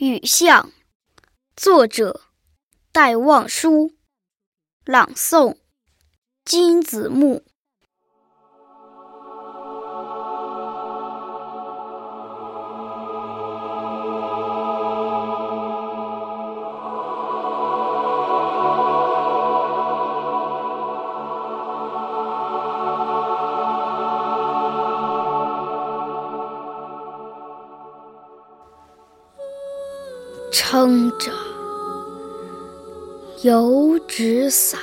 [0.00, 0.72] 雨巷，
[1.54, 2.22] 作者
[2.90, 3.98] 戴望舒，
[4.86, 5.58] 朗诵
[6.42, 7.44] 金子木。
[30.52, 31.30] 撑着
[33.42, 34.80] 油纸伞，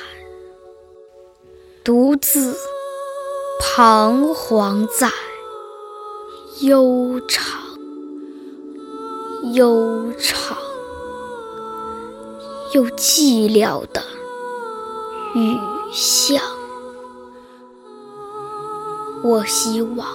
[1.84, 2.56] 独自
[3.60, 5.12] 彷徨在
[6.62, 7.60] 悠长、
[9.54, 10.58] 悠长
[12.74, 14.02] 又寂寥的
[15.36, 15.58] 雨
[15.92, 16.42] 巷。
[19.24, 20.08] 我希望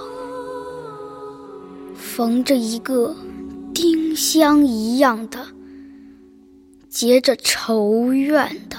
[1.95, 3.15] 逢着一个。
[4.13, 5.39] 丁香一样的
[6.91, 8.77] 结着愁怨的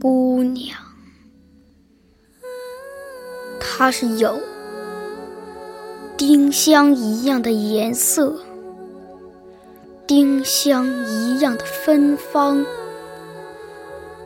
[0.00, 0.78] 姑娘，
[3.58, 4.40] 她是有
[6.16, 8.40] 丁香一样的颜色，
[10.06, 12.64] 丁香一样的芬芳，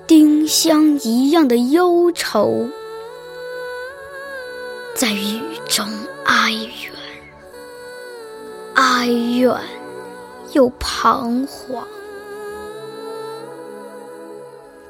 [0.07, 2.69] 丁香一样的忧愁，
[4.95, 5.89] 在雨中
[6.27, 6.97] 哀怨。
[8.77, 9.59] 哀怨
[10.53, 11.83] 又彷徨，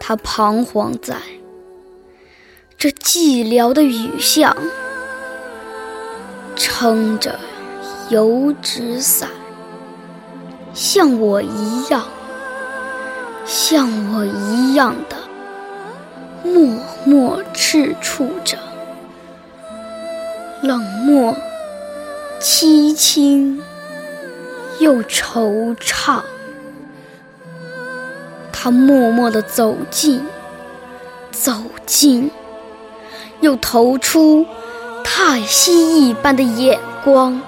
[0.00, 1.14] 他彷徨在
[2.76, 4.56] 这寂寥的雨巷，
[6.56, 7.38] 撑着
[8.08, 9.30] 油纸伞，
[10.74, 12.02] 像我一样，
[13.44, 15.16] 像我一样的
[16.42, 18.58] 默默赤触着，
[20.60, 21.36] 冷漠
[22.40, 23.62] 凄清。
[24.78, 26.20] 又惆怅，
[28.52, 30.22] 他默默地走近，
[31.30, 31.52] 走
[31.86, 32.30] 近，
[33.40, 34.44] 又投出
[35.02, 37.40] 太息一般的眼光。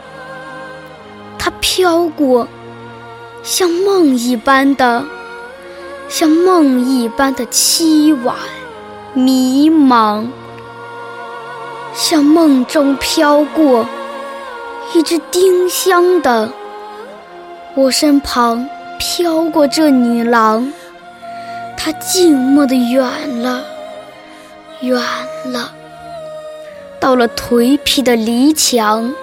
[1.38, 2.48] 他飘过，
[3.42, 5.04] 像梦一般的，
[6.08, 8.36] 像梦一般的凄婉
[9.12, 10.28] 迷茫，
[11.92, 13.86] 像梦中飘过
[14.94, 16.50] 一只丁香的。
[17.78, 18.68] 我身旁
[18.98, 20.72] 飘过这女郎，
[21.76, 23.64] 她静默的远了，
[24.80, 25.00] 远
[25.44, 25.72] 了，
[26.98, 29.14] 到了颓圮的篱墙，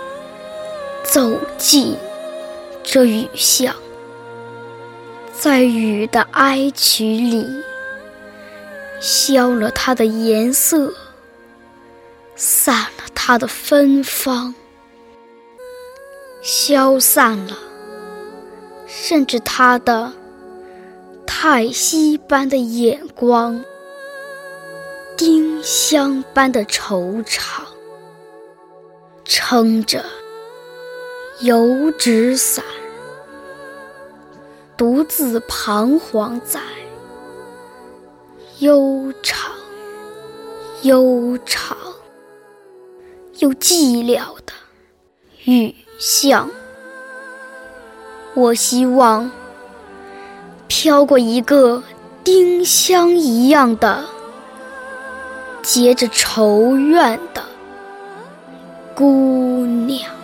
[1.04, 1.98] 走进
[2.82, 3.76] 这雨巷，
[5.34, 7.46] 在雨的哀曲里，
[9.02, 10.94] 消了它的颜色，
[12.38, 14.56] 散了它的芬芳，
[16.42, 17.58] 消散了。
[18.88, 20.12] 甚至他的
[21.26, 23.64] 太息般的眼光，
[25.18, 27.62] 丁香般的惆怅，
[29.24, 30.06] 撑着
[31.42, 32.64] 油纸伞，
[34.78, 36.62] 独自彷徨在
[38.60, 39.52] 悠长、
[40.84, 41.78] 悠长
[43.40, 44.54] 又寂寥的
[45.46, 46.50] 雨巷。
[48.36, 49.32] 我希望
[50.68, 51.82] 飘过一个
[52.22, 54.04] 丁香一样的
[55.62, 57.42] 结着愁怨的
[58.94, 60.15] 姑娘。